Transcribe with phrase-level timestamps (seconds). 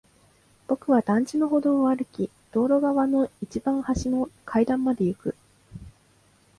[0.65, 5.35] 僕は団地の歩道を歩き、道路側の一番端の階段まで行く。